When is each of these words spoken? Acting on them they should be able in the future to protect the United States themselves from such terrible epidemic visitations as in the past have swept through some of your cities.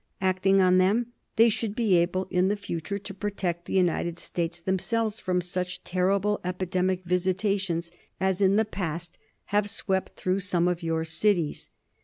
Acting 0.19 0.59
on 0.61 0.79
them 0.79 1.11
they 1.35 1.47
should 1.47 1.75
be 1.75 1.95
able 1.95 2.25
in 2.31 2.47
the 2.47 2.55
future 2.55 2.97
to 2.97 3.13
protect 3.13 3.65
the 3.65 3.73
United 3.75 4.17
States 4.17 4.59
themselves 4.59 5.19
from 5.19 5.41
such 5.41 5.83
terrible 5.83 6.39
epidemic 6.43 7.03
visitations 7.05 7.91
as 8.19 8.41
in 8.41 8.55
the 8.55 8.65
past 8.65 9.19
have 9.53 9.69
swept 9.69 10.15
through 10.15 10.39
some 10.39 10.67
of 10.67 10.81
your 10.81 11.05
cities. 11.05 11.69